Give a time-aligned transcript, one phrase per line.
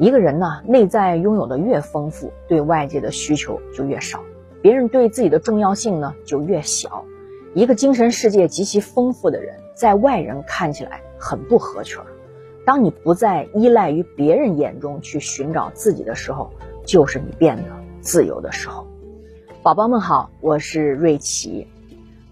[0.00, 4.20] 一个人呢，内在拥有的越丰富，对外界的需求就越少，
[4.60, 7.04] 别人对自己的重要性呢就越小。
[7.54, 12.02] 一个精神世界极其丰富的人，在外人看起来很不合群。
[12.66, 16.50] 当你不再依赖于别人眼中去寻找自己的时候，
[16.84, 17.62] 就是你变得
[18.00, 18.84] 自由的时候。
[19.62, 21.68] 宝宝们好，我是瑞奇。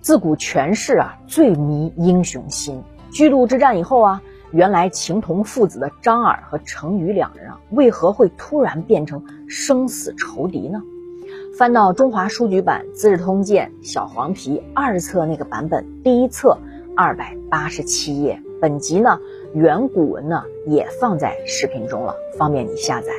[0.01, 2.83] 自古权势啊，最迷英雄心。
[3.13, 4.21] 巨鹿之战以后啊。
[4.53, 10.83] 原来情同父子的张耳和程昱两人啊，为何会突然变成生死仇敌呢？
[11.57, 16.59] 翻到中华书局版《资治通鉴》小黄皮二册那个版本，第一册
[16.95, 18.43] 二百八十七页。
[18.61, 19.19] 本集呢
[19.55, 23.11] 原古文呢也放在视频中了，方便你下载。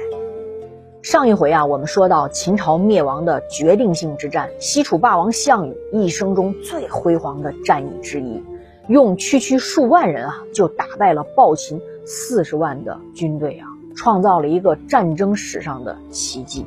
[1.01, 8.41] 上一回啊，我们说到秦朝灭亡的决定性之战，西楚霸王项羽一生中最辉煌的战役之一。
[8.87, 16.65] 用区区数万人啊，就打败了暴秦四十万的军队啊，创造了一个战争史上的奇迹。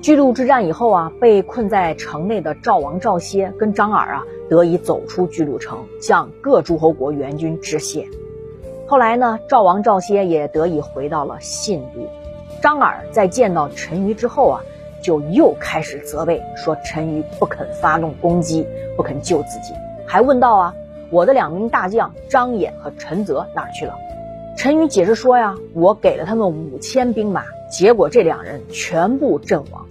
[0.00, 8.08] 巨鹿之战以后啊，被困在城内的赵王赵歇跟张耳啊，得以走出巨鹿城，向各诸侯国援军致谢。
[8.86, 12.00] 后来呢，赵王赵歇也得以回到了信都。
[12.62, 14.62] 张耳在见到陈馀之后啊，
[15.02, 19.74] 就又开始责备，说陈馀不肯发动攻击，不肯救自己，
[20.06, 20.74] 还问道啊。
[21.10, 23.94] 我的两名大将张衍和陈泽哪儿去了？
[24.56, 29.86] 陈馀解释说呀，我给了他们五千兵马，结果这两人全部阵亡。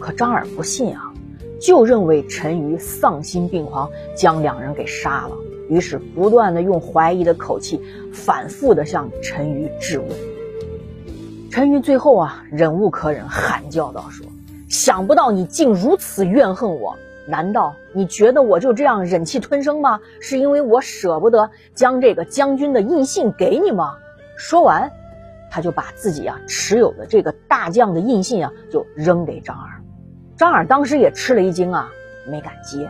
[0.00, 1.12] 可张耳不信啊，
[1.60, 5.36] 就认为陈馀丧心病狂，将两人给杀了。
[5.68, 7.80] 于是不断的用怀疑的口气，
[8.12, 10.08] 反复的向陈馀质问。
[11.50, 14.26] 陈馀最后啊，忍无可忍，喊叫道：“说，
[14.68, 16.96] 想不到你竟如此怨恨我。”
[17.28, 20.00] 难道你觉得我就这样忍气吞声吗？
[20.20, 23.96] 是因为我舍不得将这个将军的印信给你吗？
[24.36, 24.90] 说完，
[25.50, 29.82] 他就把自己啊持有的这个大将的印信啊就扔给张耳。
[30.36, 31.90] 张耳当时也吃了一惊啊，
[32.28, 32.88] 没敢接。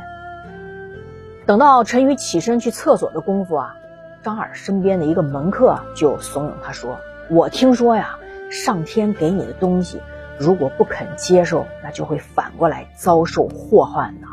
[1.46, 3.74] 等到陈馀起身去厕所的功夫啊，
[4.22, 6.98] 张耳身边的一个门客就怂恿他说
[7.30, 8.18] ：“我听说呀，
[8.50, 10.00] 上天给你的东西。”
[10.38, 14.26] 如果不肯接受，那就会反过来遭受祸患的。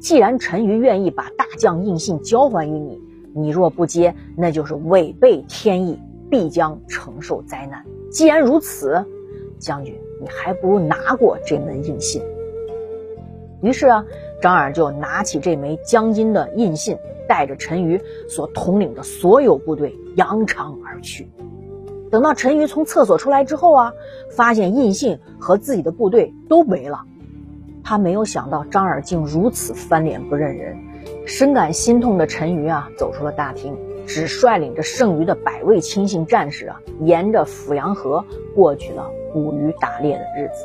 [0.00, 3.00] 既然陈馀愿意把大将印信交还于你，
[3.34, 5.98] 你若不接，那就是违背天意，
[6.30, 7.84] 必将承受灾难。
[8.10, 9.04] 既然如此，
[9.58, 12.22] 将军，你还不如拿过这门印信。
[13.60, 14.06] 于是啊，
[14.40, 16.96] 张耳就拿起这枚将军的印信，
[17.28, 21.28] 带着陈馀所统领的所有部队扬长而去。
[22.10, 23.92] 等到陈馀从厕所出来之后啊，
[24.30, 27.00] 发现印信和自己的部队都没了。
[27.84, 30.76] 他没有想到张耳竟如此翻脸不认人，
[31.26, 33.76] 深感心痛的陈馀啊，走出了大厅，
[34.06, 40.64] 只率领着剩余的百位亲信战士啊，沿着阜阳河过去了捕鱼打猎的日子。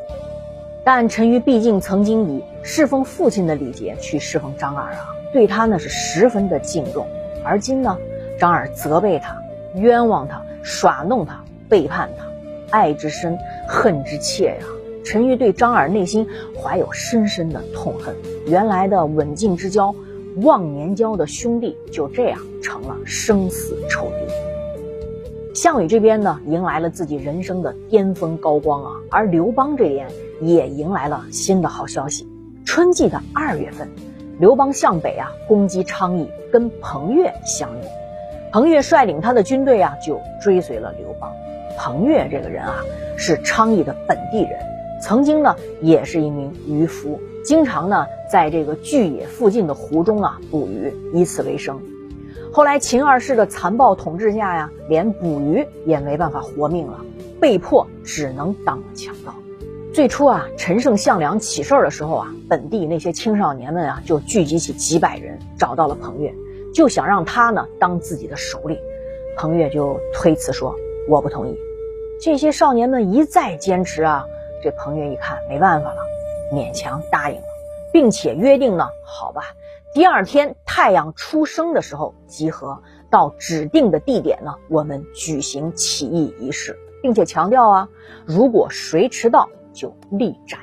[0.83, 7.07] 但陈馀毕竟曾经以侍奉父亲的礼节去侍奉张耳啊，对他那是十分的敬重。
[7.43, 7.97] 而今呢，
[8.37, 9.35] 张耳责备他，
[9.75, 10.41] 冤枉他。
[10.67, 12.25] 耍弄他，背叛他，
[12.71, 13.37] 爱之深，
[13.67, 14.65] 恨之切呀！
[15.03, 16.27] 陈馀对张耳内心
[16.57, 18.15] 怀有深深的痛恨。
[18.47, 19.93] 原来的刎颈之交、
[20.37, 25.53] 忘年交的兄弟，就这样成了生死仇敌。
[25.53, 28.91] 项羽这边呢，迎来了自己人生的巅峰高光啊！
[29.11, 30.07] 而刘邦这边
[30.41, 32.27] 也迎来了新的好消息。
[32.65, 33.87] 春季的二月份，
[34.39, 37.83] 刘邦向北啊，攻击昌邑，跟彭越相遇。
[38.55, 41.29] 彭越率领他的军队啊，就追随了刘邦。
[41.77, 42.85] 彭越这个人啊，
[43.17, 44.57] 是昌邑的本地人，
[45.01, 51.81] 曾经呢也是一名渔夫，经常呢在这个巨野附近的湖中啊捕鱼，以此为生。
[52.53, 57.01] 后来秦二世的残暴统治下呀，连捕鱼也没办法活命了，
[57.41, 59.35] 被迫只能当了强盗。
[59.93, 66.33] 最初啊，陈胜、项梁起事儿的时候啊，本地那些青少年们啊就聚集起几百人，找到了彭越。
[66.75, 68.77] 就想让他呢当自己的首领，
[69.37, 70.75] 彭越就推辞说
[71.07, 71.57] ：“我不同意。”
[72.21, 74.25] 这些少年们一再坚持啊，
[74.61, 76.01] 这彭越一看没办法了，
[76.53, 77.43] 勉强答应了，
[77.93, 79.55] 并且约定呢，好吧，
[79.93, 87.89] 第二天太阳出生的时候集合到指定的地点呢，我们举行起义仪式，并且强调啊，
[88.25, 90.59] 如果谁迟到就立斩。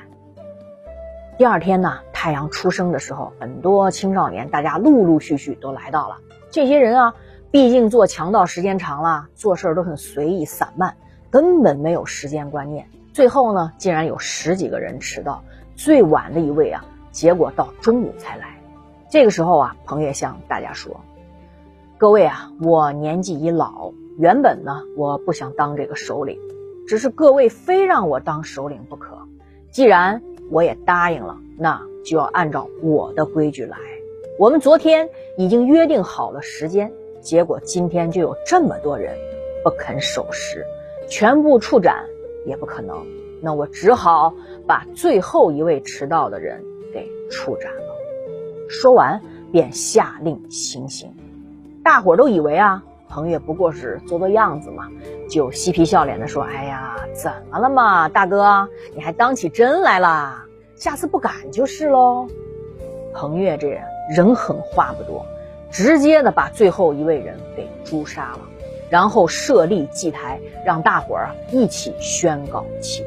[1.39, 1.99] 第二天呢？
[2.23, 6.19] 太阳出生的时候，很多青少年，大家陆陆续续都来到了。
[6.51, 7.15] 这些人啊，
[7.51, 10.95] 毕竟做强盗时间长了，做事都很随意散漫，
[11.29, 12.87] 根本没有时间观念。
[13.11, 15.43] 最后呢，竟然有十几个人迟到，
[15.75, 18.57] 最晚的一位啊，结果到中午才来。
[19.09, 21.01] 这个时候啊，彭越向大家说
[21.99, 26.39] ：“各位啊，我年纪已老，原本呢，我不想当这个首领，
[26.87, 29.17] 只是各位非让我当首领不可。
[29.71, 33.77] 既然我也答应了，那就要按照我的规矩来。
[34.37, 36.91] 我们昨天已经约定好了时间，
[37.21, 39.15] 结果今天就有这么多人
[39.63, 40.65] 不肯守时，
[41.07, 42.05] 全部处斩
[42.45, 43.05] 也不可能。
[43.41, 44.33] 那我只好
[44.65, 46.63] 把最后一位迟到的人
[46.93, 47.95] 给处斩了。
[48.69, 49.21] 说完，
[49.51, 51.13] 便下令行刑。
[51.83, 52.83] 大伙都以为啊。
[53.09, 54.89] 彭越不过是做做样子嘛，
[55.29, 60.42] 就嬉皮笑脸的说：“哎呀，怎么了嘛，大哥，你还当起真来了？
[60.83, 62.27] 下次不敢就是喽。”
[63.15, 63.81] 彭越这人
[64.13, 65.25] 人狠话不多，
[65.71, 68.39] 直接的把最后一位人给诛杀了，
[68.89, 73.05] 然后设立祭台，让大伙儿一起宣告起义。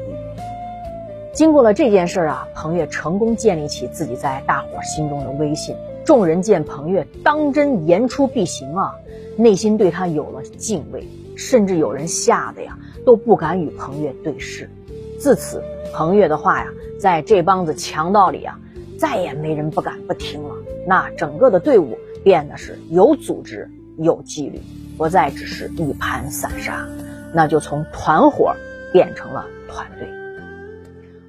[1.31, 5.75] 经过了这件事啊，彭越成功建立起自己在大伙儿心中的威信。
[6.03, 8.95] 众人见彭越当真言出必行啊，
[9.35, 12.75] 内心对他有了敬畏，甚至有人吓得呀
[13.05, 14.67] 都不敢与彭越对视。
[15.17, 16.67] 自此，彭越的话呀，
[16.99, 18.59] 在这帮子强盗里啊，
[18.97, 20.55] 再也没人不敢不听了。
[20.87, 24.61] 那整个的队伍变得是有组织、有纪律，
[24.97, 26.87] 不再只是一盘散沙，
[27.33, 28.55] 那就从团伙
[28.93, 30.07] 变成了团队。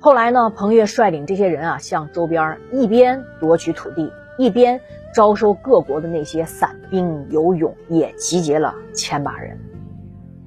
[0.00, 4.12] 后来呢，彭越率领这些人啊，向周边一边夺取土地。
[4.40, 4.80] 一边
[5.12, 9.58] 招收各国的那些散兵游勇，也集结了千把人。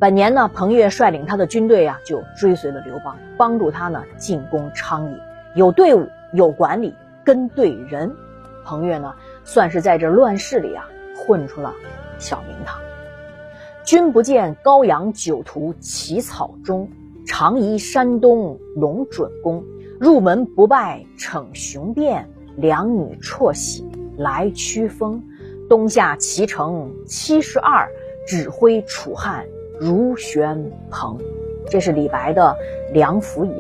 [0.02, 5.16] 本年呢，彭越率领他的军队啊，就追随了刘邦，帮助他呢进攻昌邑，
[5.54, 6.92] 有队伍，有管理，
[7.24, 8.12] 跟对人。
[8.66, 9.14] 彭越呢，
[9.44, 11.72] 算是在这乱世里啊混出了
[12.18, 12.82] 小名堂。
[13.84, 16.90] 君不见高阳酒徒起草中，
[17.28, 19.64] 常疑山东龙准公。
[20.00, 22.28] 入门不拜逞雄辩。
[22.58, 23.88] 两女辍喜
[24.18, 25.22] 来驱风，
[25.70, 27.88] 东下齐城七十二，
[28.28, 29.46] 指挥楚汉
[29.82, 31.18] 如旋鹏。
[31.68, 32.56] 这是李白的
[32.94, 33.52] 《梁甫吟》，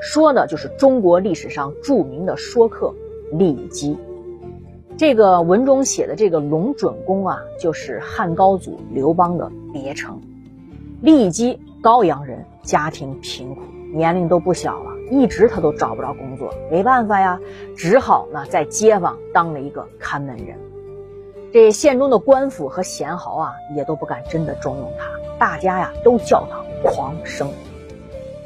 [0.00, 2.92] 说的就是中国历史上著名的说客
[3.30, 3.96] 李姬。
[4.96, 10.20] 这个文中写的这个龙准公啊，就是汉高祖刘邦的别称。
[11.00, 13.60] 李姬，高阳人，家庭贫苦，
[13.94, 14.90] 年龄都不小了。
[15.12, 17.38] 一直他都找不着工作，没办法呀，
[17.76, 20.58] 只好呢在街坊当了一个看门人。
[21.52, 27.50] 这县中的官府和贤豪啊，也都不敢真的重用他，大家呀都叫他狂生。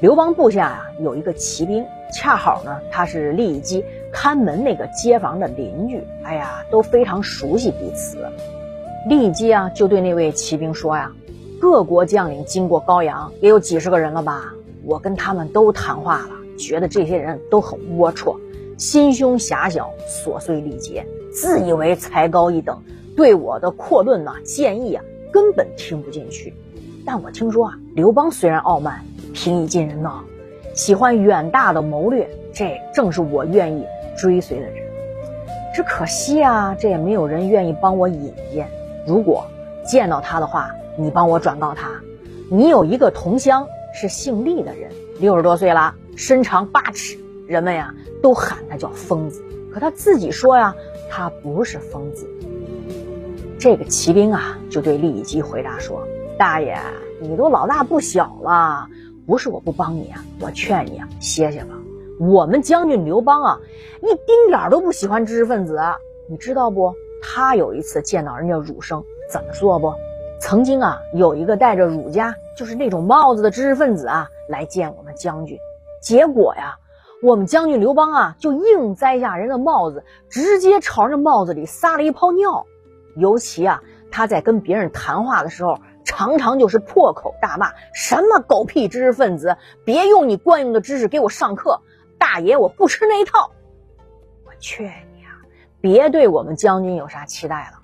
[0.00, 8.28] 刘邦部下呀有一个骑兵，恰好呢他是利益姬看门那个街坊的邻居，哎呀都非常熟悉彼此。
[9.08, 11.12] 利益姬啊就对那位骑兵说呀
[11.60, 14.52] ：“各国将领经过高阳也有几十个人了吧？
[14.84, 18.36] 我跟他们都谈话了。”觉得这些人都很龌龊，
[18.82, 22.82] 心胸狭小，琐碎礼节，自以为才高一等，
[23.16, 26.52] 对我的阔论呐、建议啊，根本听不进去。
[27.06, 29.00] 但我听说啊，刘邦虽然傲慢，
[29.32, 30.10] 平易近人呢，
[30.74, 33.86] 喜欢远大的谋略，这正是我愿意
[34.18, 34.74] 追随的人。
[35.72, 38.66] 只可惜啊，这也没有人愿意帮我引荐。
[39.06, 39.46] 如果
[39.86, 41.88] 见到他的话，你帮我转告他，
[42.50, 43.64] 你有一个同乡
[43.94, 44.90] 是姓厉的人，
[45.20, 45.94] 六十多岁了。
[46.16, 47.16] 身长八尺，
[47.52, 50.74] 人们呀都喊他叫疯子，可他自己说呀，
[51.10, 52.26] 他不是疯子。
[53.58, 56.08] 这个骑兵啊就对利益姬回答说
[56.38, 56.78] ：“大爷，
[57.20, 58.88] 你都老大不小了，
[59.26, 61.74] 不是我不帮你啊，我劝你啊歇歇吧。
[62.18, 63.60] 我们将军刘邦啊，
[64.00, 65.78] 一丁点儿都不喜欢知识分子，
[66.26, 66.94] 你知道不？
[67.22, 69.92] 他有一次见到人家儒生，怎么说不？
[70.40, 75.58] 曾经啊有一个戴着儒家就是那种帽子的知识分子啊来见我们将军。”
[76.02, 76.78] 结果呀，
[77.22, 82.66] 我们将军刘邦啊，就硬摘下人的帽子，直接朝着帽子里撒了一泡尿。
[83.14, 91.80] 尤其啊，他在跟别人谈话的时候，常常就是破口大骂：“什么狗屁知识分子，别用你惯用的知识给我上课！
[92.18, 93.52] 大爷，我不吃那一套！”
[94.44, 95.38] 我劝你啊，
[95.80, 97.78] 别对我们将军有啥期待了。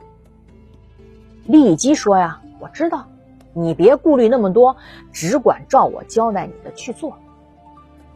[1.46, 3.06] 立即说呀：“我知道，
[3.52, 4.76] 你别顾虑那么多，
[5.12, 7.16] 只管照我交代你的去做。”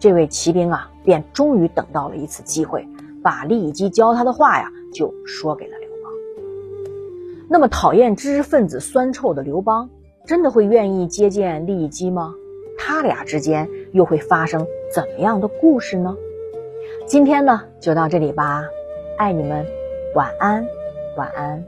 [0.03, 2.85] 这位骑兵啊，便终于等到了一次机会，
[3.23, 6.13] 把利益姬教他的话呀，就说给了刘邦。
[7.49, 9.89] 那么讨厌知识分子酸臭的刘邦，
[10.27, 12.35] 真的会愿意接见利益姬吗？
[12.77, 16.17] 他俩之间又会发生怎么样的故事呢？
[17.07, 18.65] 今天呢，就到这里吧，
[19.17, 19.65] 爱你们，
[20.17, 20.67] 晚安，
[21.17, 21.65] 晚安。